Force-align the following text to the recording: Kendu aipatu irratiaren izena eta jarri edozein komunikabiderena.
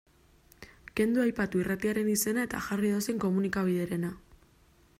Kendu 0.99 1.21
aipatu 1.25 1.61
irratiaren 1.63 2.09
izena 2.13 2.45
eta 2.49 2.63
jarri 2.69 2.89
edozein 2.93 3.21
komunikabiderena. 3.27 4.11